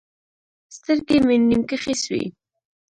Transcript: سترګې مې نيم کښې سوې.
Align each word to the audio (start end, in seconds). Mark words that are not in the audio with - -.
سترګې 0.75 1.17
مې 1.25 1.35
نيم 1.49 1.61
کښې 1.69 1.93
سوې. 2.03 2.23